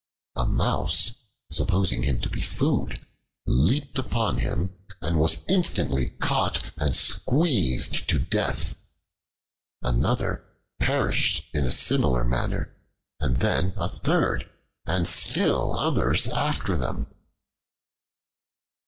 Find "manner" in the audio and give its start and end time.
12.23-12.75